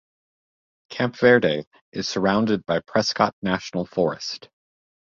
Camp 0.89 1.15
Verde 1.15 1.67
is 1.91 2.09
surrounded 2.09 2.65
by 2.65 2.79
Prescott 2.79 3.35
National 3.43 3.85
Forest. 3.85 4.49